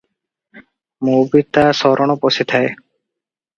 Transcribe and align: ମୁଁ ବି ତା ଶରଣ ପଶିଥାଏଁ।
ମୁଁ 1.09 1.19
ବି 1.35 1.43
ତା 1.59 1.67
ଶରଣ 1.83 2.17
ପଶିଥାଏଁ। 2.27 2.73